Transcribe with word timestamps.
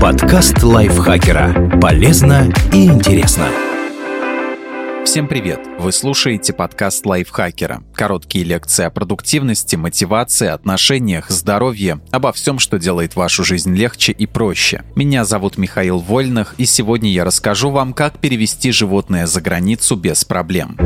Подкаст 0.00 0.62
лайфхакера. 0.62 1.78
Полезно 1.80 2.52
и 2.72 2.86
интересно. 2.86 3.46
Всем 5.04 5.26
привет! 5.26 5.60
Вы 5.78 5.92
слушаете 5.92 6.52
подкаст 6.52 7.06
лайфхакера. 7.06 7.82
Короткие 7.94 8.44
лекции 8.44 8.84
о 8.84 8.90
продуктивности, 8.90 9.76
мотивации, 9.76 10.48
отношениях, 10.48 11.30
здоровье, 11.30 12.00
обо 12.10 12.32
всем, 12.32 12.58
что 12.58 12.78
делает 12.78 13.16
вашу 13.16 13.42
жизнь 13.42 13.74
легче 13.74 14.12
и 14.12 14.26
проще. 14.26 14.82
Меня 14.94 15.24
зовут 15.24 15.56
Михаил 15.56 15.98
Вольных, 15.98 16.54
и 16.58 16.66
сегодня 16.66 17.10
я 17.10 17.24
расскажу 17.24 17.70
вам, 17.70 17.94
как 17.94 18.18
перевести 18.18 18.70
животное 18.70 19.26
за 19.26 19.40
границу 19.40 19.96
без 19.96 20.24
проблем. 20.24 20.76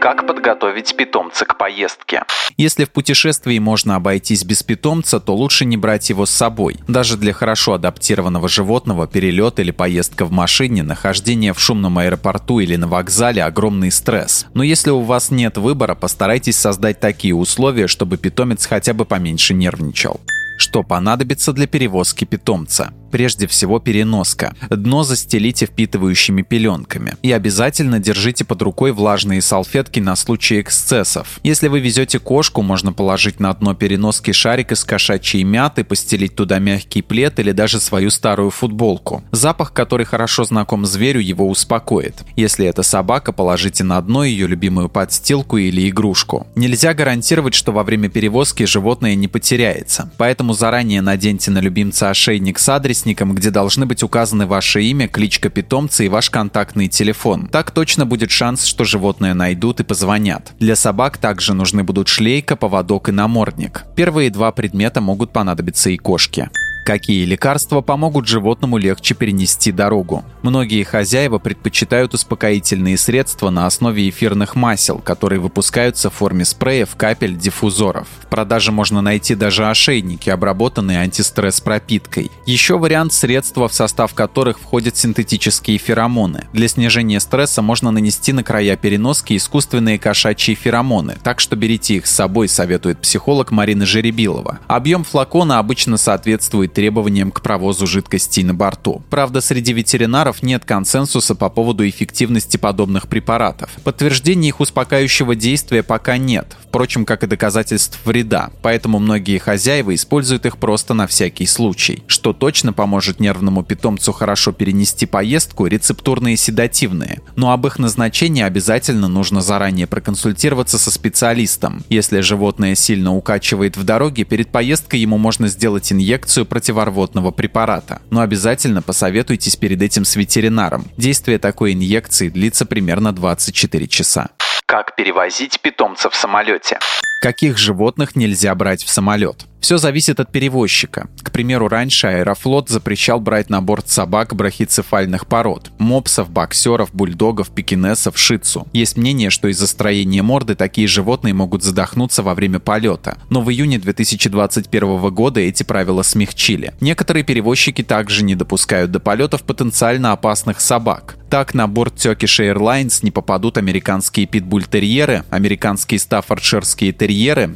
Как 0.00 0.26
подготовить 0.26 0.96
питомца 0.96 1.44
к 1.44 1.58
поездке? 1.58 2.22
Если 2.56 2.86
в 2.86 2.90
путешествии 2.90 3.58
можно 3.58 3.96
обойтись 3.96 4.44
без 4.44 4.62
питомца, 4.62 5.20
то 5.20 5.36
лучше 5.36 5.66
не 5.66 5.76
брать 5.76 6.08
его 6.08 6.24
с 6.24 6.30
собой. 6.30 6.78
Даже 6.88 7.18
для 7.18 7.34
хорошо 7.34 7.74
адаптированного 7.74 8.48
животного 8.48 9.06
перелет 9.06 9.60
или 9.60 9.72
поездка 9.72 10.24
в 10.24 10.32
машине, 10.32 10.82
нахождение 10.82 11.52
в 11.52 11.60
шумном 11.60 11.98
аэропорту 11.98 12.60
или 12.60 12.76
на 12.76 12.88
вокзале– 12.88 13.42
огромный 13.44 13.90
стресс. 13.90 14.46
Но 14.54 14.62
если 14.62 14.88
у 14.88 15.00
вас 15.00 15.30
нет 15.30 15.58
выбора, 15.58 15.94
постарайтесь 15.94 16.56
создать 16.56 16.98
такие 16.98 17.34
условия, 17.34 17.86
чтобы 17.86 18.16
питомец 18.16 18.64
хотя 18.64 18.94
бы 18.94 19.04
поменьше 19.04 19.52
нервничал. 19.52 20.18
Что 20.60 20.82
понадобится 20.82 21.54
для 21.54 21.66
перевозки 21.66 22.26
питомца? 22.26 22.92
Прежде 23.10 23.46
всего 23.46 23.80
переноска. 23.80 24.54
Дно 24.70 25.02
застелите 25.02 25.66
впитывающими 25.66 26.42
пеленками. 26.42 27.16
И 27.22 27.32
обязательно 27.32 27.98
держите 27.98 28.44
под 28.44 28.62
рукой 28.62 28.92
влажные 28.92 29.42
салфетки 29.42 30.00
на 30.00 30.14
случай 30.14 30.60
эксцессов. 30.60 31.40
Если 31.42 31.68
вы 31.68 31.80
везете 31.80 32.18
кошку, 32.18 32.62
можно 32.62 32.92
положить 32.92 33.40
на 33.40 33.52
дно 33.52 33.74
переноски 33.74 34.32
шарик 34.32 34.72
из 34.72 34.84
кошачьей 34.84 35.42
мяты, 35.42 35.82
постелить 35.82 36.36
туда 36.36 36.58
мягкий 36.60 37.02
плед 37.02 37.40
или 37.40 37.52
даже 37.52 37.80
свою 37.80 38.10
старую 38.10 38.50
футболку. 38.50 39.24
Запах, 39.32 39.72
который 39.72 40.06
хорошо 40.06 40.44
знаком 40.44 40.86
зверю, 40.86 41.20
его 41.20 41.48
успокоит. 41.48 42.14
Если 42.36 42.66
это 42.66 42.82
собака, 42.82 43.32
положите 43.32 43.82
на 43.82 44.00
дно 44.00 44.24
ее 44.24 44.46
любимую 44.46 44.88
подстилку 44.88 45.56
или 45.56 45.88
игрушку. 45.88 46.46
Нельзя 46.54 46.94
гарантировать, 46.94 47.54
что 47.54 47.72
во 47.72 47.82
время 47.82 48.08
перевозки 48.08 48.64
животное 48.64 49.16
не 49.16 49.26
потеряется. 49.26 50.12
Поэтому 50.16 50.52
заранее 50.52 51.00
наденьте 51.00 51.50
на 51.50 51.58
любимца 51.58 52.10
ошейник 52.10 52.58
с 52.58 52.68
адресом 52.68 52.99
адресником, 53.00 53.34
где 53.34 53.50
должны 53.50 53.86
быть 53.86 54.02
указаны 54.02 54.46
ваше 54.46 54.82
имя, 54.82 55.08
кличка 55.08 55.48
питомца 55.48 56.04
и 56.04 56.08
ваш 56.08 56.30
контактный 56.30 56.88
телефон. 56.88 57.46
Так 57.46 57.70
точно 57.70 58.06
будет 58.06 58.30
шанс, 58.30 58.64
что 58.64 58.84
животное 58.84 59.34
найдут 59.34 59.80
и 59.80 59.84
позвонят. 59.84 60.52
Для 60.58 60.76
собак 60.76 61.18
также 61.18 61.54
нужны 61.54 61.82
будут 61.82 62.08
шлейка, 62.08 62.56
поводок 62.56 63.08
и 63.08 63.12
намордник. 63.12 63.84
Первые 63.96 64.30
два 64.30 64.52
предмета 64.52 65.00
могут 65.00 65.32
понадобиться 65.32 65.90
и 65.90 65.96
кошке. 65.96 66.50
Какие 66.84 67.24
лекарства 67.24 67.82
помогут 67.82 68.26
животному 68.26 68.78
легче 68.78 69.14
перенести 69.14 69.70
дорогу? 69.70 70.24
Многие 70.42 70.82
хозяева 70.82 71.38
предпочитают 71.38 72.14
успокоительные 72.14 72.96
средства 72.96 73.50
на 73.50 73.66
основе 73.66 74.08
эфирных 74.08 74.56
масел, 74.56 74.98
которые 74.98 75.40
выпускаются 75.40 76.08
в 76.08 76.14
форме 76.14 76.44
спреев, 76.44 76.96
капель, 76.96 77.36
диффузоров. 77.36 78.08
В 78.22 78.26
продаже 78.26 78.72
можно 78.72 79.02
найти 79.02 79.34
даже 79.34 79.68
ошейники, 79.68 80.30
обработанные 80.30 81.00
антистресс 81.00 81.60
пропиткой. 81.60 82.30
Еще 82.46 82.78
вариант 82.78 83.12
средства, 83.12 83.68
в 83.68 83.74
состав 83.74 84.14
которых 84.14 84.58
входят 84.58 84.96
синтетические 84.96 85.78
феромоны. 85.78 86.46
Для 86.52 86.66
снижения 86.66 87.20
стресса 87.20 87.60
можно 87.60 87.90
нанести 87.90 88.32
на 88.32 88.42
края 88.42 88.76
переноски 88.76 89.36
искусственные 89.36 89.98
кошачьи 89.98 90.54
феромоны, 90.54 91.18
так 91.22 91.40
что 91.40 91.56
берите 91.56 91.96
их 91.96 92.06
с 92.06 92.14
собой, 92.14 92.48
советует 92.48 93.00
психолог 93.00 93.50
Марина 93.50 93.84
Жеребилова. 93.84 94.60
Объем 94.66 95.04
флакона 95.04 95.58
обычно 95.58 95.98
соответствует 95.98 96.69
соответствует 96.70 96.80
требованиям 96.80 97.30
к 97.30 97.40
провозу 97.42 97.86
жидкостей 97.86 98.42
на 98.42 98.54
борту. 98.54 99.02
Правда, 99.10 99.40
среди 99.40 99.72
ветеринаров 99.72 100.42
нет 100.42 100.64
консенсуса 100.64 101.34
по 101.34 101.48
поводу 101.48 101.86
эффективности 101.88 102.56
подобных 102.56 103.08
препаратов. 103.08 103.70
Подтверждений 103.84 104.48
их 104.48 104.60
успокаивающего 104.60 105.34
действия 105.34 105.82
пока 105.82 106.16
нет, 106.16 106.56
впрочем, 106.62 107.04
как 107.04 107.22
и 107.22 107.26
доказательств 107.26 107.98
вреда, 108.04 108.50
поэтому 108.62 108.98
многие 108.98 109.38
хозяева 109.38 109.94
используют 109.94 110.46
их 110.46 110.56
просто 110.56 110.94
на 110.94 111.06
всякий 111.06 111.46
случай. 111.46 112.02
Что 112.06 112.32
точно 112.32 112.72
поможет 112.72 113.20
нервному 113.20 113.62
питомцу 113.62 114.12
хорошо 114.12 114.52
перенести 114.52 115.06
поездку– 115.06 115.66
рецептурные 115.70 116.36
седативные. 116.36 117.20
Но 117.36 117.52
об 117.52 117.66
их 117.66 117.78
назначении 117.78 118.42
обязательно 118.42 119.08
нужно 119.08 119.40
заранее 119.40 119.86
проконсультироваться 119.86 120.78
со 120.78 120.90
специалистом. 120.90 121.82
Если 121.90 122.20
животное 122.20 122.74
сильно 122.74 123.14
укачивает 123.14 123.76
в 123.76 123.84
дороге, 123.84 124.24
перед 124.24 124.48
поездкой 124.48 125.00
ему 125.00 125.18
можно 125.18 125.48
сделать 125.48 125.92
инъекцию 125.92 126.46
противорвотного 126.60 127.30
препарата. 127.30 128.02
Но 128.10 128.20
обязательно 128.20 128.82
посоветуйтесь 128.82 129.56
перед 129.56 129.80
этим 129.80 130.04
с 130.04 130.14
ветеринаром. 130.14 130.84
Действие 130.98 131.38
такой 131.38 131.72
инъекции 131.72 132.28
длится 132.28 132.66
примерно 132.66 133.12
24 133.12 133.86
часа. 133.88 134.28
Как 134.66 134.94
перевозить 134.94 135.60
питомца 135.60 136.10
в 136.10 136.14
самолете? 136.14 136.78
Каких 137.20 137.58
животных 137.58 138.16
нельзя 138.16 138.54
брать 138.54 138.82
в 138.82 138.88
самолет? 138.88 139.44
Все 139.60 139.76
зависит 139.76 140.18
от 140.20 140.32
перевозчика. 140.32 141.08
К 141.22 141.30
примеру, 141.30 141.68
раньше 141.68 142.06
Аэрофлот 142.06 142.70
запрещал 142.70 143.20
брать 143.20 143.50
на 143.50 143.60
борт 143.60 143.90
собак 143.90 144.34
брахицефальных 144.34 145.26
пород– 145.26 145.70
мопсов, 145.78 146.30
боксеров, 146.30 146.94
бульдогов, 146.94 147.50
пекинесов, 147.50 148.18
шицу. 148.18 148.66
Есть 148.72 148.96
мнение, 148.96 149.28
что 149.28 149.48
из-за 149.48 149.66
строения 149.66 150.22
морды 150.22 150.54
такие 150.54 150.88
животные 150.88 151.34
могут 151.34 151.62
задохнуться 151.62 152.22
во 152.22 152.34
время 152.34 152.58
полета. 152.58 153.18
Но 153.28 153.42
в 153.42 153.50
июне 153.50 153.78
2021 153.78 155.10
года 155.10 155.40
эти 155.40 155.62
правила 155.62 156.02
смягчили. 156.02 156.72
Некоторые 156.80 157.22
перевозчики 157.22 157.82
также 157.82 158.24
не 158.24 158.34
допускают 158.34 158.90
до 158.90 158.98
полетов 158.98 159.42
потенциально 159.42 160.12
опасных 160.12 160.62
собак. 160.62 161.16
Так 161.28 161.54
на 161.54 161.68
борт 161.68 161.94
Turkish 161.94 162.52
Airlines 162.52 163.00
не 163.02 163.12
попадут 163.12 163.56
американские 163.56 164.26
питбуль-терьеры, 164.26 165.22
американские 165.30 166.00
стаффордширские 166.00 166.92
терьеры, 166.92 167.09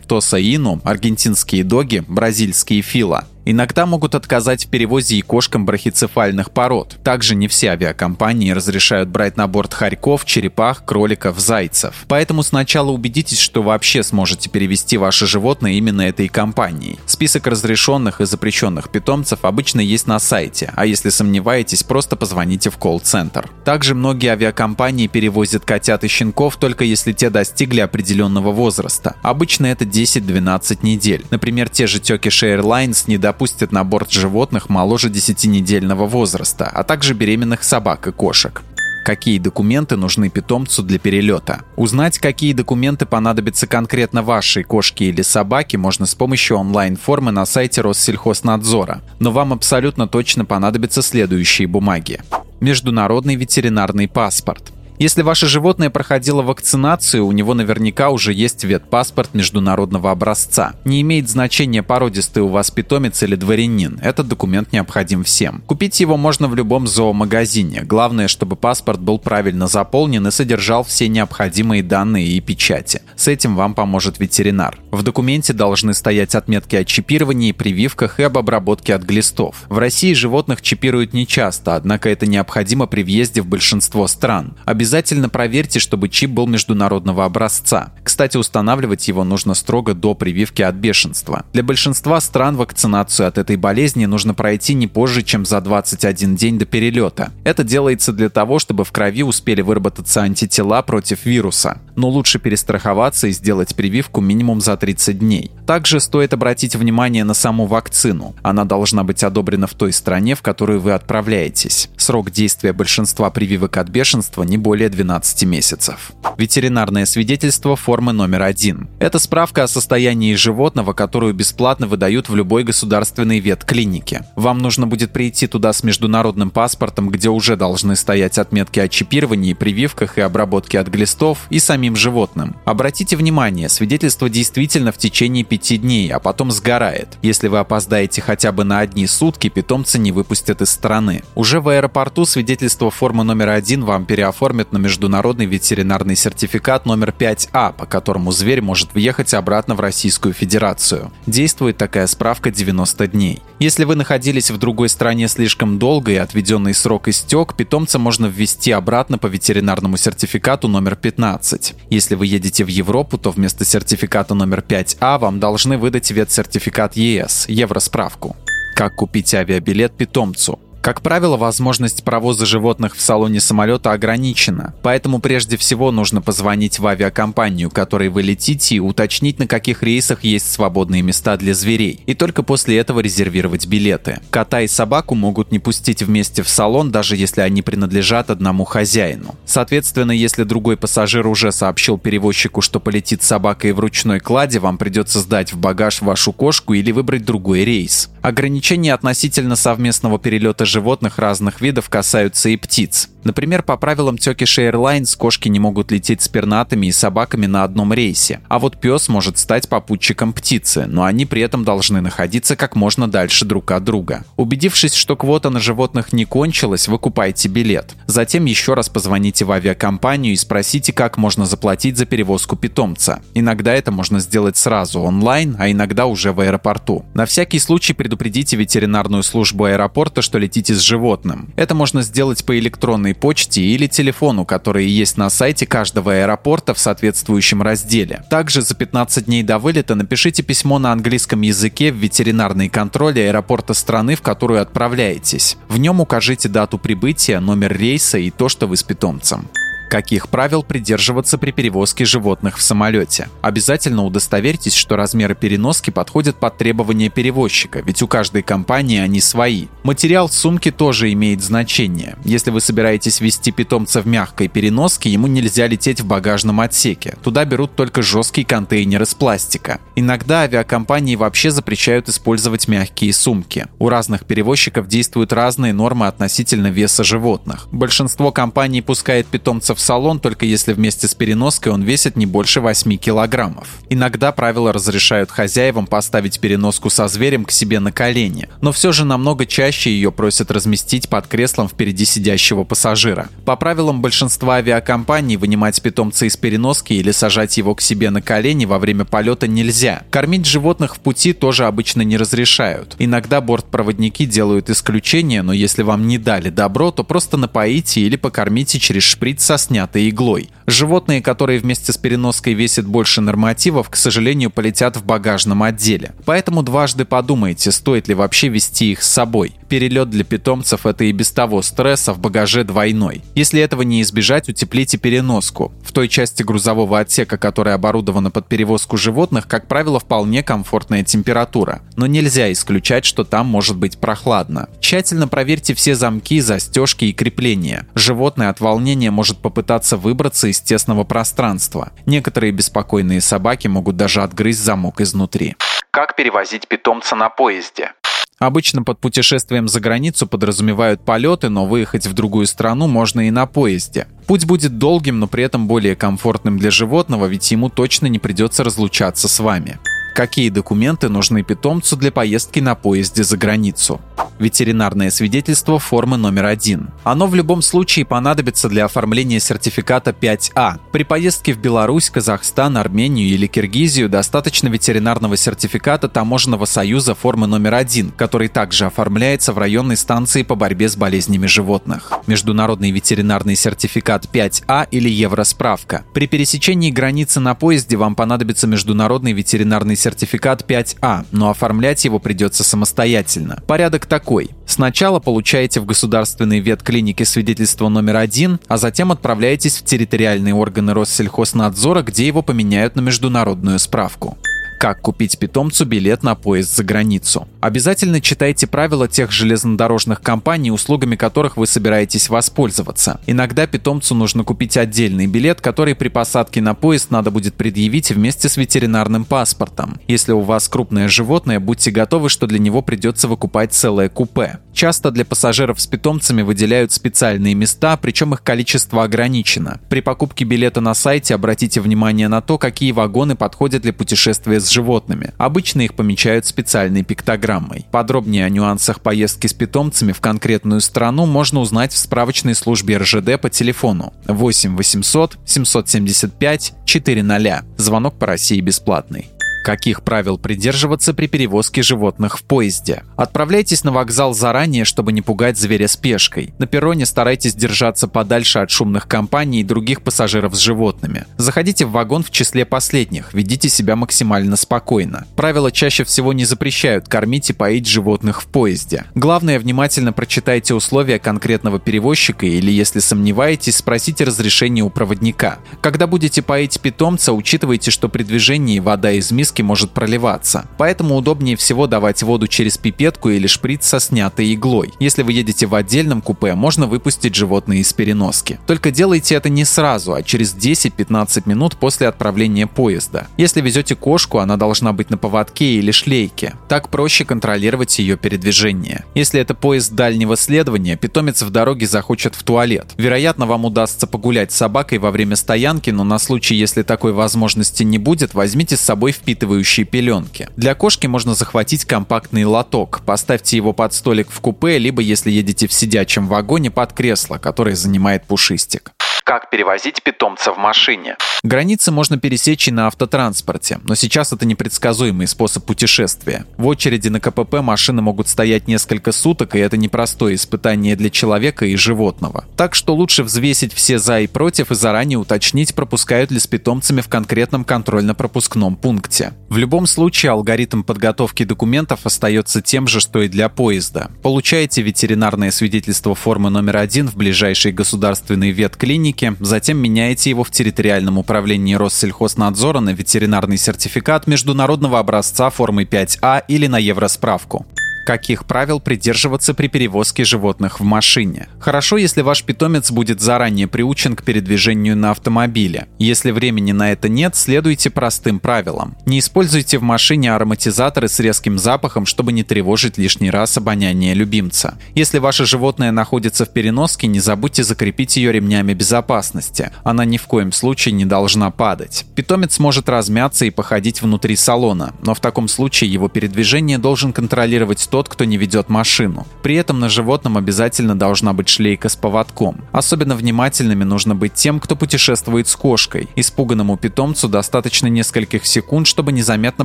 Тоса 0.06 0.38
Ину, 0.38 0.80
аргентинские 0.84 1.64
доги, 1.64 2.04
бразильские 2.06 2.82
фила. 2.82 3.26
Иногда 3.46 3.84
могут 3.84 4.14
отказать 4.14 4.64
в 4.64 4.68
перевозе 4.68 5.16
и 5.16 5.22
кошкам 5.22 5.66
брахицефальных 5.66 6.50
пород. 6.50 6.96
Также 7.04 7.34
не 7.34 7.48
все 7.48 7.70
авиакомпании 7.70 8.52
разрешают 8.52 9.10
брать 9.10 9.36
на 9.36 9.46
борт 9.46 9.74
хорьков, 9.74 10.24
черепах, 10.24 10.84
кроликов, 10.84 11.38
зайцев. 11.38 12.04
Поэтому 12.08 12.42
сначала 12.42 12.90
убедитесь, 12.90 13.38
что 13.38 13.62
вообще 13.62 14.02
сможете 14.02 14.48
перевести 14.48 14.96
ваше 14.96 15.26
животное 15.26 15.72
именно 15.72 16.02
этой 16.02 16.28
компанией. 16.28 16.98
Список 17.06 17.46
разрешенных 17.46 18.20
и 18.20 18.24
запрещенных 18.24 18.90
питомцев 18.90 19.40
обычно 19.44 19.80
есть 19.80 20.06
на 20.06 20.18
сайте, 20.18 20.72
а 20.74 20.86
если 20.86 21.10
сомневаетесь, 21.10 21.82
просто 21.82 22.16
позвоните 22.16 22.70
в 22.70 22.78
колл-центр. 22.78 23.50
Также 23.64 23.94
многие 23.94 24.28
авиакомпании 24.28 25.06
перевозят 25.06 25.64
котят 25.64 26.04
и 26.04 26.08
щенков 26.08 26.56
только 26.56 26.84
если 26.84 27.12
те 27.12 27.28
достигли 27.28 27.80
определенного 27.80 28.52
возраста. 28.52 29.16
Обычно 29.22 29.66
это 29.66 29.84
10-12 29.84 30.78
недель. 30.82 31.24
Например, 31.30 31.68
те 31.68 31.86
же 31.86 31.98
Turkish 31.98 32.42
Airlines 32.42 33.04
не 33.06 33.18
допустят 33.34 33.72
на 33.72 33.82
борт 33.82 34.12
животных 34.12 34.68
моложе 34.68 35.08
10-недельного 35.08 36.06
возраста, 36.06 36.70
а 36.72 36.84
также 36.84 37.14
беременных 37.14 37.64
собак 37.64 38.06
и 38.06 38.12
кошек. 38.12 38.62
Какие 39.04 39.40
документы 39.40 39.96
нужны 39.96 40.30
питомцу 40.30 40.84
для 40.84 41.00
перелета? 41.00 41.62
Узнать, 41.76 42.18
какие 42.18 42.52
документы 42.52 43.06
понадобятся 43.06 43.66
конкретно 43.66 44.22
вашей 44.22 44.62
кошке 44.62 45.06
или 45.06 45.22
собаке, 45.22 45.78
можно 45.78 46.06
с 46.06 46.14
помощью 46.14 46.58
онлайн-формы 46.58 47.32
на 47.32 47.44
сайте 47.44 47.80
Россельхознадзора. 47.80 49.02
Но 49.18 49.32
вам 49.32 49.52
абсолютно 49.52 50.06
точно 50.06 50.44
понадобятся 50.44 51.02
следующие 51.02 51.66
бумаги. 51.66 52.20
Международный 52.60 53.34
ветеринарный 53.34 54.06
паспорт. 54.06 54.73
Если 54.98 55.22
ваше 55.22 55.48
животное 55.48 55.90
проходило 55.90 56.42
вакцинацию, 56.42 57.26
у 57.26 57.32
него 57.32 57.54
наверняка 57.54 58.10
уже 58.10 58.32
есть 58.32 58.62
ветпаспорт 58.62 59.34
международного 59.34 60.12
образца. 60.12 60.74
Не 60.84 61.00
имеет 61.02 61.28
значения, 61.28 61.82
породистый 61.82 62.44
у 62.44 62.48
вас 62.48 62.70
питомец 62.70 63.20
или 63.24 63.34
дворянин. 63.34 63.98
Этот 64.00 64.28
документ 64.28 64.72
необходим 64.72 65.24
всем. 65.24 65.62
Купить 65.66 65.98
его 65.98 66.16
можно 66.16 66.46
в 66.46 66.54
любом 66.54 66.86
зоомагазине. 66.86 67.82
Главное, 67.82 68.28
чтобы 68.28 68.54
паспорт 68.54 69.00
был 69.00 69.18
правильно 69.18 69.66
заполнен 69.66 70.28
и 70.28 70.30
содержал 70.30 70.84
все 70.84 71.08
необходимые 71.08 71.82
данные 71.82 72.28
и 72.28 72.40
печати. 72.40 73.02
С 73.16 73.26
этим 73.26 73.56
вам 73.56 73.74
поможет 73.74 74.20
ветеринар. 74.20 74.78
В 74.92 75.02
документе 75.02 75.52
должны 75.52 75.92
стоять 75.92 76.36
отметки 76.36 76.76
о 76.76 76.84
чипировании, 76.84 77.50
прививках 77.50 78.20
и 78.20 78.22
об 78.22 78.38
обработке 78.38 78.94
от 78.94 79.02
глистов. 79.02 79.64
В 79.68 79.78
России 79.78 80.12
животных 80.12 80.62
чипируют 80.62 81.14
нечасто, 81.14 81.74
однако 81.74 82.08
это 82.08 82.26
необходимо 82.26 82.86
при 82.86 83.02
въезде 83.02 83.42
в 83.42 83.46
большинство 83.46 84.06
стран. 84.06 84.56
Обязательно 84.64 84.83
Обязательно 84.84 85.30
проверьте, 85.30 85.78
чтобы 85.78 86.10
чип 86.10 86.28
был 86.28 86.46
международного 86.46 87.24
образца. 87.24 87.94
Кстати, 88.02 88.36
устанавливать 88.36 89.08
его 89.08 89.24
нужно 89.24 89.54
строго 89.54 89.94
до 89.94 90.14
прививки 90.14 90.60
от 90.60 90.74
бешенства. 90.74 91.46
Для 91.54 91.62
большинства 91.62 92.20
стран 92.20 92.58
вакцинацию 92.58 93.26
от 93.26 93.38
этой 93.38 93.56
болезни 93.56 94.04
нужно 94.04 94.34
пройти 94.34 94.74
не 94.74 94.86
позже, 94.86 95.22
чем 95.22 95.46
за 95.46 95.62
21 95.62 96.36
день 96.36 96.58
до 96.58 96.66
перелета. 96.66 97.32
Это 97.44 97.64
делается 97.64 98.12
для 98.12 98.28
того, 98.28 98.58
чтобы 98.58 98.84
в 98.84 98.92
крови 98.92 99.22
успели 99.22 99.62
выработаться 99.62 100.20
антитела 100.20 100.82
против 100.82 101.24
вируса. 101.24 101.80
Но 101.96 102.10
лучше 102.10 102.38
перестраховаться 102.38 103.28
и 103.28 103.32
сделать 103.32 103.74
прививку 103.74 104.20
минимум 104.20 104.60
за 104.60 104.76
30 104.76 105.18
дней. 105.18 105.50
Также 105.66 105.98
стоит 105.98 106.34
обратить 106.34 106.76
внимание 106.76 107.24
на 107.24 107.32
саму 107.32 107.64
вакцину. 107.64 108.34
Она 108.42 108.66
должна 108.66 109.02
быть 109.02 109.24
одобрена 109.24 109.66
в 109.66 109.72
той 109.72 109.94
стране, 109.94 110.34
в 110.34 110.42
которую 110.42 110.80
вы 110.80 110.92
отправляетесь. 110.92 111.88
Срок 111.96 112.30
действия 112.30 112.74
большинства 112.74 113.30
прививок 113.30 113.78
от 113.78 113.88
бешенства 113.88 114.42
не 114.42 114.58
более 114.58 114.73
12 114.74 115.44
месяцев. 115.44 116.12
Ветеринарное 116.36 117.06
свидетельство 117.06 117.76
формы 117.76 118.12
номер 118.12 118.42
один. 118.42 118.88
Это 118.98 119.18
справка 119.18 119.62
о 119.62 119.68
состоянии 119.68 120.34
животного, 120.34 120.92
которую 120.92 121.32
бесплатно 121.32 121.86
выдают 121.86 122.28
в 122.28 122.34
любой 122.34 122.64
государственной 122.64 123.38
ветклинике. 123.38 124.26
Вам 124.34 124.58
нужно 124.58 124.86
будет 124.86 125.12
прийти 125.12 125.46
туда 125.46 125.72
с 125.72 125.84
международным 125.84 126.50
паспортом, 126.50 127.08
где 127.08 127.28
уже 127.28 127.56
должны 127.56 127.94
стоять 127.96 128.38
отметки 128.38 128.80
о 128.80 128.88
чипировании, 128.88 129.54
прививках 129.54 130.18
и 130.18 130.22
обработке 130.22 130.80
от 130.80 130.88
глистов 130.88 131.46
и 131.50 131.58
самим 131.58 131.96
животным. 131.96 132.56
Обратите 132.64 133.16
внимание, 133.16 133.68
свидетельство 133.68 134.28
действительно 134.28 134.92
в 134.92 134.98
течение 134.98 135.44
пяти 135.44 135.78
дней, 135.78 136.10
а 136.10 136.18
потом 136.18 136.50
сгорает. 136.50 137.18
Если 137.22 137.48
вы 137.48 137.58
опоздаете 137.60 138.20
хотя 138.22 138.50
бы 138.52 138.64
на 138.64 138.80
одни 138.80 139.06
сутки, 139.06 139.48
питомца 139.48 139.98
не 139.98 140.12
выпустят 140.12 140.62
из 140.62 140.70
страны. 140.70 141.22
Уже 141.34 141.60
в 141.60 141.68
аэропорту 141.68 142.24
свидетельство 142.24 142.90
формы 142.90 143.24
номер 143.24 143.50
один 143.50 143.84
вам 143.84 144.04
переоформят 144.04 144.63
на 144.72 144.78
международный 144.78 145.46
ветеринарный 145.46 146.16
сертификат 146.16 146.86
номер 146.86 147.14
5А, 147.16 147.74
по 147.74 147.86
которому 147.86 148.32
зверь 148.32 148.60
может 148.60 148.94
въехать 148.94 149.34
обратно 149.34 149.74
в 149.74 149.80
Российскую 149.80 150.34
Федерацию. 150.34 151.12
Действует 151.26 151.76
такая 151.76 152.06
справка 152.06 152.50
90 152.50 153.06
дней. 153.08 153.42
Если 153.58 153.84
вы 153.84 153.94
находились 153.94 154.50
в 154.50 154.58
другой 154.58 154.88
стране 154.88 155.28
слишком 155.28 155.78
долго 155.78 156.12
и 156.12 156.16
отведенный 156.16 156.74
срок 156.74 157.08
истек, 157.08 157.54
питомца 157.54 157.98
можно 157.98 158.26
ввести 158.26 158.72
обратно 158.72 159.18
по 159.18 159.26
ветеринарному 159.26 159.96
сертификату 159.96 160.68
номер 160.68 160.96
15. 160.96 161.74
Если 161.90 162.14
вы 162.14 162.26
едете 162.26 162.64
в 162.64 162.68
Европу, 162.68 163.18
то 163.18 163.30
вместо 163.30 163.64
сертификата 163.64 164.34
номер 164.34 164.64
5А 164.66 165.18
вам 165.18 165.40
должны 165.40 165.78
выдать 165.78 166.10
ветсертификат 166.10 166.96
ЕС, 166.96 167.46
евросправку. 167.48 168.36
Как 168.74 168.96
купить 168.96 169.32
авиабилет 169.34 169.96
питомцу? 169.96 170.58
Как 170.84 171.00
правило, 171.00 171.38
возможность 171.38 172.04
провоза 172.04 172.44
животных 172.44 172.94
в 172.94 173.00
салоне 173.00 173.40
самолета 173.40 173.92
ограничена, 173.92 174.74
поэтому 174.82 175.18
прежде 175.18 175.56
всего 175.56 175.90
нужно 175.90 176.20
позвонить 176.20 176.78
в 176.78 176.86
авиакомпанию, 176.86 177.70
которой 177.70 178.10
вы 178.10 178.20
летите, 178.20 178.74
и 178.74 178.80
уточнить, 178.80 179.38
на 179.38 179.46
каких 179.46 179.82
рейсах 179.82 180.24
есть 180.24 180.52
свободные 180.52 181.00
места 181.00 181.38
для 181.38 181.54
зверей, 181.54 182.00
и 182.04 182.12
только 182.12 182.42
после 182.42 182.76
этого 182.76 183.00
резервировать 183.00 183.66
билеты. 183.66 184.20
Кота 184.28 184.60
и 184.60 184.66
собаку 184.66 185.14
могут 185.14 185.52
не 185.52 185.58
пустить 185.58 186.02
вместе 186.02 186.42
в 186.42 186.50
салон, 186.50 186.90
даже 186.90 187.16
если 187.16 187.40
они 187.40 187.62
принадлежат 187.62 188.28
одному 188.28 188.64
хозяину. 188.64 189.36
Соответственно, 189.46 190.12
если 190.12 190.44
другой 190.44 190.76
пассажир 190.76 191.26
уже 191.26 191.50
сообщил 191.50 191.96
перевозчику, 191.96 192.60
что 192.60 192.78
полетит 192.78 193.22
с 193.22 193.28
собакой 193.28 193.72
в 193.72 193.80
ручной 193.80 194.20
кладе, 194.20 194.58
вам 194.58 194.76
придется 194.76 195.20
сдать 195.20 195.54
в 195.54 195.56
багаж 195.56 196.02
вашу 196.02 196.34
кошку 196.34 196.74
или 196.74 196.92
выбрать 196.92 197.24
другой 197.24 197.64
рейс. 197.64 198.10
Ограничения 198.20 198.92
относительно 198.92 199.56
совместного 199.56 200.18
перелета 200.18 200.66
животных 200.74 201.18
разных 201.18 201.60
видов 201.60 201.88
касаются 201.88 202.48
и 202.48 202.56
птиц. 202.56 203.08
Например, 203.24 203.62
по 203.62 203.76
правилам 203.78 204.16
Turkish 204.16 204.70
Airlines 204.70 205.16
кошки 205.16 205.48
не 205.48 205.58
могут 205.58 205.90
лететь 205.90 206.22
с 206.22 206.28
пернатыми 206.28 206.88
и 206.88 206.92
собаками 206.92 207.46
на 207.46 207.64
одном 207.64 207.92
рейсе, 207.92 208.40
а 208.48 208.58
вот 208.58 208.78
пес 208.78 209.08
может 209.08 209.38
стать 209.38 209.68
попутчиком 209.68 210.32
птицы, 210.34 210.86
но 210.86 211.04
они 211.04 211.24
при 211.24 211.40
этом 211.40 211.64
должны 211.64 212.00
находиться 212.02 212.54
как 212.54 212.76
можно 212.76 213.10
дальше 213.10 213.46
друг 213.46 213.70
от 213.70 213.82
друга. 213.82 214.24
Убедившись, 214.36 214.94
что 214.94 215.16
квота 215.16 215.48
на 215.48 215.58
животных 215.58 216.12
не 216.12 216.26
кончилась, 216.26 216.86
выкупайте 216.86 217.48
билет. 217.48 217.94
Затем 218.06 218.44
еще 218.44 218.74
раз 218.74 218.90
позвоните 218.90 219.46
в 219.46 219.52
авиакомпанию 219.52 220.34
и 220.34 220.36
спросите, 220.36 220.92
как 220.92 221.16
можно 221.16 221.46
заплатить 221.46 221.96
за 221.96 222.04
перевозку 222.04 222.56
питомца. 222.56 223.22
Иногда 223.32 223.72
это 223.74 223.90
можно 223.90 224.20
сделать 224.20 224.58
сразу 224.58 225.00
онлайн, 225.00 225.56
а 225.58 225.70
иногда 225.70 226.06
уже 226.06 226.32
в 226.32 226.40
аэропорту. 226.40 227.06
На 227.14 227.24
всякий 227.24 227.58
случай 227.58 227.94
предупредите 227.94 228.56
ветеринарную 228.56 229.22
службу 229.22 229.64
аэропорта, 229.64 230.20
что 230.20 230.38
летите 230.38 230.74
с 230.74 230.80
животным. 230.80 231.52
Это 231.56 231.74
можно 231.74 232.02
сделать 232.02 232.44
по 232.44 232.58
электронной 232.58 233.13
электронной 233.14 233.14
почте 233.14 233.62
или 233.62 233.86
телефону, 233.86 234.44
которые 234.44 234.88
есть 234.88 235.16
на 235.16 235.30
сайте 235.30 235.66
каждого 235.66 236.12
аэропорта 236.12 236.74
в 236.74 236.78
соответствующем 236.78 237.62
разделе. 237.62 238.22
Также 238.30 238.62
за 238.62 238.74
15 238.74 239.26
дней 239.26 239.42
до 239.42 239.58
вылета 239.58 239.94
напишите 239.94 240.42
письмо 240.42 240.78
на 240.78 240.92
английском 240.92 241.42
языке 241.42 241.92
в 241.92 241.96
ветеринарный 241.96 242.68
контроль 242.68 243.18
аэропорта 243.18 243.74
страны, 243.74 244.16
в 244.16 244.22
которую 244.22 244.60
отправляетесь. 244.60 245.56
В 245.68 245.78
нем 245.78 246.00
укажите 246.00 246.48
дату 246.48 246.78
прибытия, 246.78 247.40
номер 247.40 247.76
рейса 247.76 248.18
и 248.18 248.30
то, 248.30 248.48
что 248.48 248.66
вы 248.66 248.76
с 248.76 248.82
питомцем. 248.82 249.48
Каких 249.94 250.28
правил 250.28 250.64
придерживаться 250.64 251.38
при 251.38 251.52
перевозке 251.52 252.04
животных 252.04 252.58
в 252.58 252.62
самолете? 252.62 253.28
Обязательно 253.42 254.04
удостоверьтесь, 254.04 254.74
что 254.74 254.96
размеры 254.96 255.36
переноски 255.36 255.90
подходят 255.90 256.34
под 256.34 256.58
требования 256.58 257.10
перевозчика, 257.10 257.80
ведь 257.86 258.02
у 258.02 258.08
каждой 258.08 258.42
компании 258.42 258.98
они 258.98 259.20
свои. 259.20 259.66
Материал 259.84 260.28
сумки 260.28 260.72
тоже 260.72 261.12
имеет 261.12 261.44
значение. 261.44 262.16
Если 262.24 262.50
вы 262.50 262.60
собираетесь 262.60 263.20
вести 263.20 263.52
питомца 263.52 264.00
в 264.00 264.06
мягкой 264.08 264.48
переноске, 264.48 265.10
ему 265.10 265.28
нельзя 265.28 265.68
лететь 265.68 266.00
в 266.00 266.06
багажном 266.06 266.60
отсеке. 266.60 267.16
Туда 267.22 267.44
берут 267.44 267.76
только 267.76 268.02
жесткий 268.02 268.42
контейнер 268.42 269.00
из 269.00 269.14
пластика. 269.14 269.78
Иногда 269.94 270.40
авиакомпании 270.40 271.14
вообще 271.14 271.52
запрещают 271.52 272.08
использовать 272.08 272.66
мягкие 272.66 273.12
сумки. 273.12 273.68
У 273.78 273.88
разных 273.88 274.24
перевозчиков 274.24 274.88
действуют 274.88 275.32
разные 275.32 275.72
нормы 275.72 276.08
относительно 276.08 276.66
веса 276.66 277.04
животных. 277.04 277.68
Большинство 277.70 278.32
компаний 278.32 278.82
пускает 278.82 279.28
питомцев 279.28 279.83
салон, 279.84 280.18
только 280.18 280.46
если 280.46 280.72
вместе 280.72 281.06
с 281.06 281.14
переноской 281.14 281.70
он 281.70 281.82
весит 281.82 282.16
не 282.16 282.26
больше 282.26 282.60
8 282.60 282.96
килограммов. 282.96 283.68
Иногда 283.90 284.32
правила 284.32 284.72
разрешают 284.72 285.30
хозяевам 285.30 285.86
поставить 285.86 286.40
переноску 286.40 286.90
со 286.90 287.06
зверем 287.08 287.44
к 287.44 287.50
себе 287.50 287.80
на 287.80 287.92
колени, 287.92 288.48
но 288.60 288.72
все 288.72 288.92
же 288.92 289.04
намного 289.04 289.46
чаще 289.46 289.90
ее 289.90 290.10
просят 290.10 290.50
разместить 290.50 291.08
под 291.08 291.26
креслом 291.26 291.68
впереди 291.68 292.04
сидящего 292.04 292.64
пассажира. 292.64 293.28
По 293.44 293.56
правилам 293.56 294.00
большинства 294.00 294.56
авиакомпаний 294.56 295.36
вынимать 295.36 295.80
питомца 295.82 296.26
из 296.26 296.36
переноски 296.36 296.94
или 296.94 297.12
сажать 297.12 297.56
его 297.56 297.74
к 297.74 297.80
себе 297.80 298.10
на 298.10 298.22
колени 298.22 298.64
во 298.64 298.78
время 298.78 299.04
полета 299.04 299.46
нельзя. 299.46 300.02
Кормить 300.10 300.46
животных 300.46 300.96
в 300.96 301.00
пути 301.00 301.32
тоже 301.32 301.66
обычно 301.66 302.02
не 302.02 302.16
разрешают. 302.16 302.96
Иногда 302.98 303.40
бортпроводники 303.40 304.24
делают 304.24 304.70
исключения, 304.70 305.42
но 305.42 305.52
если 305.52 305.82
вам 305.82 306.06
не 306.06 306.18
дали 306.18 306.48
добро, 306.48 306.90
то 306.90 307.04
просто 307.04 307.36
напоите 307.36 308.00
или 308.00 308.16
покормите 308.16 308.78
через 308.78 309.02
шприц 309.02 309.44
со 309.44 309.58
снятой 309.64 310.08
иглой. 310.08 310.50
Животные, 310.66 311.20
которые 311.20 311.58
вместе 311.58 311.92
с 311.92 311.98
переноской 311.98 312.54
весят 312.54 312.86
больше 312.86 313.20
нормативов, 313.20 313.90
к 313.90 313.96
сожалению, 313.96 314.50
полетят 314.50 314.96
в 314.96 315.04
багажном 315.04 315.62
отделе. 315.62 316.14
Поэтому 316.24 316.62
дважды 316.62 317.04
подумайте, 317.04 317.70
стоит 317.70 318.08
ли 318.08 318.14
вообще 318.14 318.48
вести 318.48 318.92
их 318.92 319.02
с 319.02 319.10
собой. 319.10 319.54
Перелет 319.68 320.08
для 320.08 320.24
питомцев– 320.24 320.86
это 320.86 321.04
и 321.04 321.12
без 321.12 321.32
того 321.32 321.60
стресс, 321.60 322.08
а 322.08 322.14
в 322.14 322.18
багаже 322.18 322.64
двойной. 322.64 323.22
Если 323.34 323.60
этого 323.60 323.82
не 323.82 324.00
избежать, 324.02 324.48
утеплите 324.48 324.96
переноску. 324.96 325.72
В 325.84 325.92
той 325.92 326.08
части 326.08 326.42
грузового 326.42 327.00
отсека, 327.00 327.36
которая 327.36 327.74
оборудована 327.74 328.30
под 328.30 328.48
перевозку 328.48 328.96
животных, 328.96 329.46
как 329.46 329.68
правило, 329.68 330.00
вполне 330.00 330.42
комфортная 330.42 331.04
температура. 331.04 331.82
Но 331.96 332.06
нельзя 332.06 332.50
исключать, 332.52 333.04
что 333.04 333.24
там 333.24 333.46
может 333.46 333.76
быть 333.76 333.98
прохладно. 333.98 334.68
Тщательно 334.84 335.28
проверьте 335.28 335.72
все 335.72 335.94
замки, 335.94 336.40
застежки 336.40 337.06
и 337.06 337.14
крепления. 337.14 337.86
Животное 337.94 338.50
от 338.50 338.60
волнения 338.60 339.10
может 339.10 339.38
попытаться 339.38 339.96
выбраться 339.96 340.48
из 340.48 340.60
тесного 340.60 341.04
пространства. 341.04 341.92
Некоторые 342.04 342.52
беспокойные 342.52 343.22
собаки 343.22 343.66
могут 343.66 343.96
даже 343.96 344.22
отгрызть 344.22 344.62
замок 344.62 345.00
изнутри. 345.00 345.56
Как 345.90 346.16
перевозить 346.16 346.68
питомца 346.68 347.16
на 347.16 347.30
поезде? 347.30 347.92
Обычно 348.38 348.82
под 348.82 348.98
путешествием 349.00 349.68
за 349.68 349.80
границу 349.80 350.26
подразумевают 350.26 351.02
полеты, 351.02 351.48
но 351.48 351.64
выехать 351.64 352.06
в 352.06 352.12
другую 352.12 352.46
страну 352.46 352.86
можно 352.86 353.26
и 353.26 353.30
на 353.30 353.46
поезде. 353.46 354.06
Путь 354.26 354.44
будет 354.44 354.76
долгим, 354.76 355.18
но 355.18 355.28
при 355.28 355.44
этом 355.44 355.66
более 355.66 355.96
комфортным 355.96 356.58
для 356.58 356.70
животного, 356.70 357.24
ведь 357.24 357.50
ему 357.50 357.70
точно 357.70 358.08
не 358.08 358.18
придется 358.18 358.62
разлучаться 358.62 359.28
с 359.28 359.40
вами. 359.40 359.78
Какие 360.14 360.48
документы 360.48 361.08
нужны 361.08 361.42
питомцу 361.42 361.96
для 361.96 362.12
поездки 362.12 362.60
на 362.60 362.76
поезде 362.76 363.24
за 363.24 363.36
границу? 363.36 364.00
Ветеринарное 364.38 365.10
свидетельство 365.10 365.78
формы 365.78 366.16
номер 366.16 366.46
один. 366.46 366.90
Оно 367.04 367.26
в 367.26 367.34
любом 367.34 367.62
случае 367.62 368.04
понадобится 368.04 368.68
для 368.68 368.84
оформления 368.84 369.38
сертификата 369.38 370.10
5А. 370.10 370.80
При 370.92 371.04
поездке 371.04 371.52
в 371.52 371.58
Беларусь, 371.58 372.10
Казахстан, 372.10 372.76
Армению 372.76 373.28
или 373.28 373.46
Киргизию 373.46 374.08
достаточно 374.08 374.68
ветеринарного 374.68 375.36
сертификата 375.36 376.08
Таможенного 376.08 376.64
союза 376.64 377.14
формы 377.14 377.46
номер 377.46 377.74
один, 377.74 378.10
который 378.10 378.48
также 378.48 378.86
оформляется 378.86 379.52
в 379.52 379.58
районной 379.58 379.96
станции 379.96 380.42
по 380.42 380.56
борьбе 380.56 380.88
с 380.88 380.96
болезнями 380.96 381.46
животных. 381.46 382.12
Международный 382.26 382.90
ветеринарный 382.90 383.54
сертификат 383.54 384.26
5А 384.32 384.88
или 384.90 385.08
Евросправка. 385.08 386.04
При 386.12 386.26
пересечении 386.26 386.90
границы 386.90 387.38
на 387.38 387.54
поезде 387.54 387.96
вам 387.96 388.16
понадобится 388.16 388.66
международный 388.66 389.32
ветеринарный 389.32 389.96
сертификат 389.96 390.68
5А, 390.68 391.26
но 391.30 391.50
оформлять 391.50 392.04
его 392.04 392.18
придется 392.18 392.64
самостоятельно. 392.64 393.62
Порядок 393.66 394.03
такой 394.06 394.34
такой. 394.34 394.50
Сначала 394.66 395.20
получаете 395.20 395.80
в 395.80 395.86
государственной 395.86 396.60
ветклинике 396.60 397.24
свидетельство 397.24 397.88
номер 397.88 398.16
один, 398.16 398.58
а 398.66 398.76
затем 398.76 399.12
отправляетесь 399.12 399.78
в 399.78 399.84
территориальные 399.84 400.54
органы 400.54 400.94
Россельхознадзора, 400.94 402.02
где 402.02 402.26
его 402.26 402.42
поменяют 402.42 402.96
на 402.96 403.00
международную 403.00 403.78
справку. 403.78 404.36
Как 404.80 405.00
купить 405.00 405.38
питомцу 405.38 405.84
билет 405.84 406.22
на 406.22 406.34
поезд 406.34 406.74
за 406.74 406.84
границу? 406.84 407.46
Обязательно 407.64 408.20
читайте 408.20 408.66
правила 408.66 409.08
тех 409.08 409.32
железнодорожных 409.32 410.20
компаний, 410.20 410.70
услугами 410.70 411.16
которых 411.16 411.56
вы 411.56 411.66
собираетесь 411.66 412.28
воспользоваться. 412.28 413.22
Иногда 413.26 413.66
питомцу 413.66 414.14
нужно 414.14 414.44
купить 414.44 414.76
отдельный 414.76 415.26
билет, 415.26 415.62
который 415.62 415.94
при 415.94 416.08
посадке 416.08 416.60
на 416.60 416.74
поезд 416.74 417.10
надо 417.10 417.30
будет 417.30 417.54
предъявить 417.54 418.10
вместе 418.10 418.50
с 418.50 418.58
ветеринарным 418.58 419.24
паспортом. 419.24 419.98
Если 420.08 420.32
у 420.32 420.40
вас 420.40 420.68
крупное 420.68 421.08
животное, 421.08 421.58
будьте 421.58 421.90
готовы, 421.90 422.28
что 422.28 422.46
для 422.46 422.58
него 422.58 422.82
придется 422.82 423.28
выкупать 423.28 423.72
целое 423.72 424.10
купе. 424.10 424.58
Часто 424.74 425.10
для 425.10 425.24
пассажиров 425.24 425.80
с 425.80 425.86
питомцами 425.86 426.42
выделяют 426.42 426.92
специальные 426.92 427.54
места, 427.54 427.96
причем 427.96 428.34
их 428.34 428.42
количество 428.42 429.04
ограничено. 429.04 429.80
При 429.88 430.02
покупке 430.02 430.44
билета 430.44 430.82
на 430.82 430.92
сайте 430.92 431.34
обратите 431.34 431.80
внимание 431.80 432.28
на 432.28 432.42
то, 432.42 432.58
какие 432.58 432.92
вагоны 432.92 433.36
подходят 433.36 433.80
для 433.80 433.94
путешествия 433.94 434.60
с 434.60 434.68
животными. 434.68 435.32
Обычно 435.38 435.80
их 435.80 435.94
помечают 435.94 436.44
специальной 436.44 437.04
пиктограммой. 437.04 437.53
Подробнее 437.90 438.44
о 438.44 438.48
нюансах 438.48 439.00
поездки 439.00 439.46
с 439.46 439.52
питомцами 439.52 440.12
в 440.12 440.20
конкретную 440.20 440.80
страну 440.80 441.26
можно 441.26 441.60
узнать 441.60 441.92
в 441.92 441.98
справочной 441.98 442.54
службе 442.54 442.96
РЖД 442.98 443.40
по 443.40 443.50
телефону 443.50 444.12
8 444.26 444.76
800 444.76 445.38
775 445.44 446.72
400. 446.84 447.64
Звонок 447.76 448.18
по 448.18 448.26
России 448.26 448.60
бесплатный. 448.60 449.33
Каких 449.64 450.02
правил 450.02 450.36
придерживаться 450.36 451.14
при 451.14 451.26
перевозке 451.26 451.82
животных 451.82 452.38
в 452.38 452.42
поезде? 452.42 453.02
Отправляйтесь 453.16 453.82
на 453.82 453.92
вокзал 453.92 454.34
заранее, 454.34 454.84
чтобы 454.84 455.10
не 455.10 455.22
пугать 455.22 455.56
зверя 455.56 455.88
спешкой. 455.88 456.52
На 456.58 456.66
перроне 456.66 457.06
старайтесь 457.06 457.54
держаться 457.54 458.06
подальше 458.06 458.58
от 458.58 458.70
шумных 458.70 459.08
компаний 459.08 459.62
и 459.62 459.64
других 459.64 460.02
пассажиров 460.02 460.54
с 460.54 460.58
животными. 460.58 461.24
Заходите 461.38 461.86
в 461.86 461.92
вагон 461.92 462.22
в 462.22 462.30
числе 462.30 462.66
последних, 462.66 463.32
ведите 463.32 463.70
себя 463.70 463.96
максимально 463.96 464.56
спокойно. 464.56 465.26
Правила 465.34 465.72
чаще 465.72 466.04
всего 466.04 466.34
не 466.34 466.44
запрещают 466.44 467.08
кормить 467.08 467.48
и 467.48 467.54
поить 467.54 467.88
животных 467.88 468.42
в 468.42 468.46
поезде. 468.48 469.04
Главное, 469.14 469.58
внимательно 469.58 470.12
прочитайте 470.12 470.74
условия 470.74 471.18
конкретного 471.18 471.80
перевозчика 471.80 472.44
или, 472.44 472.70
если 472.70 472.98
сомневаетесь, 472.98 473.76
спросите 473.76 474.24
разрешение 474.24 474.84
у 474.84 474.90
проводника. 474.90 475.60
Когда 475.80 476.06
будете 476.06 476.42
поить 476.42 476.78
питомца, 476.82 477.32
учитывайте, 477.32 477.90
что 477.90 478.10
при 478.10 478.24
движении 478.24 478.78
вода 478.78 479.10
из 479.10 479.30
миски 479.30 479.53
периодически 479.54 479.62
может 479.62 479.90
проливаться. 479.90 480.66
Поэтому 480.78 481.16
удобнее 481.16 481.56
всего 481.56 481.86
давать 481.86 482.22
воду 482.22 482.46
через 482.46 482.78
пипетку 482.78 483.30
или 483.30 483.46
шприц 483.46 483.86
со 483.86 484.00
снятой 484.00 484.52
иглой. 484.52 484.92
Если 485.00 485.22
вы 485.22 485.32
едете 485.32 485.66
в 485.66 485.74
отдельном 485.74 486.20
купе, 486.20 486.54
можно 486.54 486.86
выпустить 486.86 487.34
животное 487.34 487.78
из 487.78 487.92
переноски. 487.92 488.58
Только 488.66 488.90
делайте 488.90 489.34
это 489.36 489.48
не 489.48 489.64
сразу, 489.64 490.12
а 490.12 490.22
через 490.22 490.54
10-15 490.54 491.42
минут 491.46 491.76
после 491.76 492.08
отправления 492.08 492.66
поезда. 492.66 493.26
Если 493.36 493.60
везете 493.60 493.94
кошку, 493.94 494.38
она 494.38 494.56
должна 494.56 494.92
быть 494.92 495.10
на 495.10 495.16
поводке 495.16 495.74
или 495.78 495.92
шлейке. 495.92 496.54
Так 496.68 496.88
проще 496.88 497.24
контролировать 497.24 497.98
ее 497.98 498.16
передвижение. 498.16 499.04
Если 499.14 499.40
это 499.40 499.54
поезд 499.54 499.92
дальнего 499.92 500.36
следования, 500.36 500.96
питомец 500.96 501.42
в 501.42 501.50
дороге 501.50 501.86
захочет 501.86 502.34
в 502.34 502.42
туалет. 502.42 502.92
Вероятно, 502.98 503.46
вам 503.46 503.64
удастся 503.64 504.06
погулять 504.06 504.52
с 504.52 504.56
собакой 504.56 504.98
во 504.98 505.10
время 505.10 505.36
стоянки, 505.36 505.90
но 505.90 506.04
на 506.04 506.18
случай, 506.18 506.54
если 506.54 506.82
такой 506.82 507.12
возможности 507.12 507.82
не 507.82 507.98
будет, 507.98 508.34
возьмите 508.34 508.76
с 508.76 508.80
собой 508.80 509.12
впитывающий 509.12 509.43
впитывающие 509.44 509.84
пеленки. 509.84 510.48
Для 510.56 510.74
кошки 510.74 511.06
можно 511.06 511.34
захватить 511.34 511.84
компактный 511.84 512.44
лоток. 512.44 513.02
Поставьте 513.04 513.56
его 513.56 513.72
под 513.72 513.92
столик 513.92 514.30
в 514.30 514.40
купе, 514.40 514.78
либо 514.78 515.02
если 515.02 515.30
едете 515.30 515.66
в 515.68 515.72
сидячем 515.72 516.26
вагоне 516.28 516.70
под 516.70 516.92
кресло, 516.94 517.36
которое 517.38 517.76
занимает 517.76 518.24
пушистик. 518.24 518.92
Как 519.24 519.48
перевозить 519.48 520.02
питомца 520.02 520.52
в 520.52 520.58
машине? 520.58 521.16
Границы 521.42 521.90
можно 521.90 522.18
пересечь 522.18 522.68
и 522.68 522.70
на 522.70 522.88
автотранспорте, 522.88 523.80
но 523.84 523.94
сейчас 523.94 524.34
это 524.34 524.44
непредсказуемый 524.44 525.26
способ 525.26 525.64
путешествия. 525.64 526.44
В 526.58 526.66
очереди 526.66 527.08
на 527.08 527.20
КПП 527.20 527.62
машины 527.62 528.02
могут 528.02 528.28
стоять 528.28 528.68
несколько 528.68 529.12
суток, 529.12 529.54
и 529.54 529.58
это 529.58 529.78
непростое 529.78 530.34
испытание 530.34 530.94
для 530.94 531.08
человека 531.08 531.64
и 531.64 531.74
животного. 531.76 532.44
Так 532.54 532.74
что 532.74 532.94
лучше 532.94 533.22
взвесить 533.22 533.72
все 533.72 533.98
за 533.98 534.20
и 534.20 534.26
против 534.26 534.70
и 534.70 534.74
заранее 534.74 535.18
уточнить, 535.18 535.74
пропускают 535.74 536.30
ли 536.30 536.38
с 536.38 536.46
питомцами 536.46 537.00
в 537.00 537.08
конкретном 537.08 537.64
контрольно-пропускном 537.64 538.76
пункте. 538.76 539.32
В 539.48 539.56
любом 539.56 539.86
случае 539.86 540.32
алгоритм 540.32 540.82
подготовки 540.82 541.44
документов 541.44 542.00
остается 542.04 542.60
тем 542.60 542.86
же, 542.86 543.00
что 543.00 543.22
и 543.22 543.28
для 543.28 543.48
поезда. 543.48 544.10
Получаете 544.22 544.82
ветеринарное 544.82 545.50
свидетельство 545.50 546.14
формы 546.14 546.50
номер 546.50 546.76
один 546.76 547.08
в 547.08 547.16
ближайшей 547.16 547.72
государственной 547.72 548.50
ветклинике, 548.50 549.13
клинике, 549.14 549.36
затем 549.40 549.78
меняете 549.78 550.30
его 550.30 550.44
в 550.44 550.50
территориальном 550.50 551.18
управлении 551.18 551.74
Россельхознадзора 551.74 552.80
на 552.80 552.90
ветеринарный 552.90 553.56
сертификат 553.56 554.26
международного 554.26 554.98
образца 554.98 555.50
формы 555.50 555.84
5А 555.84 556.42
или 556.48 556.66
на 556.66 556.78
евросправку 556.78 557.66
каких 558.04 558.44
правил 558.44 558.78
придерживаться 558.80 559.54
при 559.54 559.68
перевозке 559.68 560.24
животных 560.24 560.78
в 560.78 560.84
машине. 560.84 561.48
Хорошо, 561.58 561.96
если 561.96 562.22
ваш 562.22 562.44
питомец 562.44 562.90
будет 562.90 563.20
заранее 563.20 563.66
приучен 563.66 564.14
к 564.14 564.22
передвижению 564.22 564.96
на 564.96 565.10
автомобиле. 565.10 565.88
Если 565.98 566.30
времени 566.30 566.72
на 566.72 566.92
это 566.92 567.08
нет, 567.08 567.34
следуйте 567.34 567.90
простым 567.90 568.38
правилам. 568.38 568.96
Не 569.06 569.18
используйте 569.18 569.78
в 569.78 569.82
машине 569.82 570.32
ароматизаторы 570.32 571.08
с 571.08 571.18
резким 571.18 571.58
запахом, 571.58 572.06
чтобы 572.06 572.32
не 572.32 572.44
тревожить 572.44 572.98
лишний 572.98 573.30
раз 573.30 573.56
обоняние 573.56 574.14
любимца. 574.14 574.78
Если 574.94 575.18
ваше 575.18 575.46
животное 575.46 575.90
находится 575.90 576.44
в 576.44 576.52
переноске, 576.52 577.06
не 577.06 577.20
забудьте 577.20 577.64
закрепить 577.64 578.16
ее 578.16 578.32
ремнями 578.32 578.74
безопасности. 578.74 579.70
Она 579.82 580.04
ни 580.04 580.18
в 580.18 580.26
коем 580.26 580.52
случае 580.52 580.92
не 580.92 581.06
должна 581.06 581.50
падать. 581.50 582.04
Питомец 582.14 582.58
может 582.58 582.88
размяться 582.88 583.44
и 583.46 583.50
походить 583.50 584.02
внутри 584.02 584.36
салона, 584.36 584.94
но 585.02 585.14
в 585.14 585.20
таком 585.20 585.48
случае 585.48 585.92
его 585.92 586.08
передвижение 586.08 586.78
должен 586.78 587.12
контролировать 587.12 587.80
тот, 587.94 588.08
кто 588.08 588.24
не 588.24 588.36
ведет 588.38 588.70
машину. 588.70 589.24
При 589.40 589.54
этом 589.54 589.78
на 589.78 589.88
животном 589.88 590.36
обязательно 590.36 590.98
должна 590.98 591.32
быть 591.32 591.48
шлейка 591.48 591.88
с 591.88 591.94
поводком. 591.94 592.60
Особенно 592.72 593.14
внимательными 593.14 593.84
нужно 593.84 594.16
быть 594.16 594.34
тем, 594.34 594.58
кто 594.58 594.74
путешествует 594.74 595.46
с 595.46 595.54
кошкой. 595.54 596.08
Испуганному 596.16 596.76
питомцу 596.76 597.28
достаточно 597.28 597.86
нескольких 597.86 598.46
секунд, 598.46 598.88
чтобы 598.88 599.12
незаметно 599.12 599.64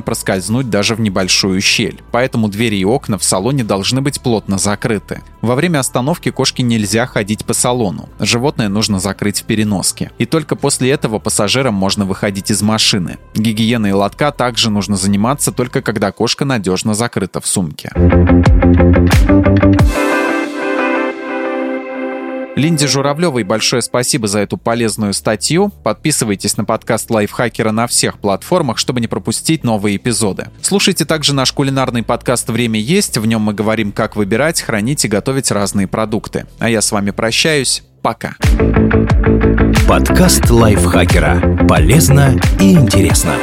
проскользнуть 0.00 0.70
даже 0.70 0.94
в 0.94 1.00
небольшую 1.00 1.60
щель. 1.60 2.00
Поэтому 2.12 2.46
двери 2.46 2.76
и 2.76 2.84
окна 2.84 3.18
в 3.18 3.24
салоне 3.24 3.64
должны 3.64 4.00
быть 4.00 4.20
плотно 4.20 4.58
закрыты. 4.58 5.22
Во 5.42 5.54
время 5.54 5.78
остановки 5.78 6.30
кошке 6.30 6.62
нельзя 6.62 7.06
ходить 7.06 7.44
по 7.46 7.54
салону. 7.54 8.08
Животное 8.18 8.68
нужно 8.68 9.00
закрыть 9.00 9.40
в 9.40 9.44
переноске. 9.44 10.10
И 10.18 10.26
только 10.26 10.54
после 10.54 10.90
этого 10.90 11.18
пассажирам 11.18 11.74
можно 11.74 12.04
выходить 12.04 12.50
из 12.50 12.60
машины. 12.62 13.18
Гигиеной 13.34 13.92
лотка 13.92 14.32
также 14.32 14.70
нужно 14.70 14.96
заниматься 14.96 15.50
только 15.50 15.80
когда 15.80 16.12
кошка 16.12 16.44
надежно 16.44 16.94
закрыта 16.94 17.40
в 17.40 17.46
сумке. 17.46 17.90
Линде 22.60 22.86
Журавлевой 22.86 23.42
большое 23.42 23.80
спасибо 23.80 24.28
за 24.28 24.40
эту 24.40 24.58
полезную 24.58 25.14
статью. 25.14 25.72
Подписывайтесь 25.82 26.58
на 26.58 26.66
подкаст 26.66 27.10
Лайфхакера 27.10 27.70
на 27.70 27.86
всех 27.86 28.18
платформах, 28.18 28.76
чтобы 28.76 29.00
не 29.00 29.06
пропустить 29.06 29.64
новые 29.64 29.96
эпизоды. 29.96 30.48
Слушайте 30.60 31.06
также 31.06 31.34
наш 31.34 31.52
кулинарный 31.52 32.02
подкаст 32.02 32.50
«Время 32.50 32.78
есть». 32.78 33.16
В 33.16 33.24
нем 33.24 33.40
мы 33.40 33.54
говорим, 33.54 33.92
как 33.92 34.14
выбирать, 34.14 34.60
хранить 34.60 35.06
и 35.06 35.08
готовить 35.08 35.50
разные 35.50 35.86
продукты. 35.86 36.46
А 36.58 36.68
я 36.68 36.82
с 36.82 36.92
вами 36.92 37.12
прощаюсь. 37.12 37.82
Пока. 38.02 38.36
Подкаст 39.88 40.50
Лайфхакера. 40.50 41.66
Полезно 41.66 42.38
и 42.60 42.74
интересно. 42.74 43.36